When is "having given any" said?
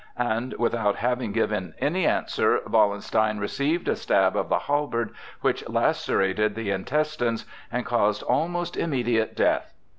0.95-2.07